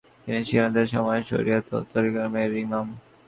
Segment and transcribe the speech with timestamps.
[0.23, 2.85] তিনি ছিলেন তার সময়ের শরিয়ত ও তরিকত-এর ইমাম।